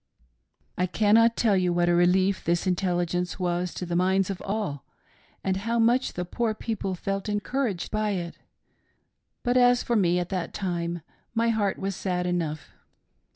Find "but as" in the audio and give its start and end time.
9.43-9.83